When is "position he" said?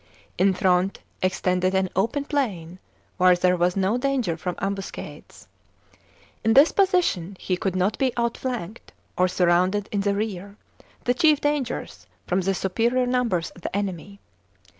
6.71-7.55